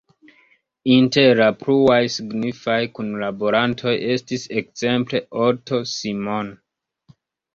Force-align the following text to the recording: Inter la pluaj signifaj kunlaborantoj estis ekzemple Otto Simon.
Inter 0.93 1.33
la 1.39 1.49
pluaj 1.57 1.97
signifaj 2.13 2.77
kunlaborantoj 2.99 3.93
estis 4.15 4.45
ekzemple 4.61 5.21
Otto 5.43 5.83
Simon. 5.95 6.53